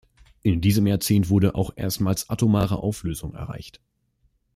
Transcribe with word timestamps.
In 0.41 0.61
diesem 0.61 0.87
Jahrzehnt 0.87 1.29
wurde 1.29 1.53
auch 1.53 1.73
erstmals 1.75 2.27
atomare 2.31 2.77
Auflösung 2.77 3.35
erreicht. 3.35 3.81